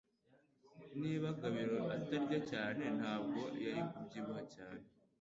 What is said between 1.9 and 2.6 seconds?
atarya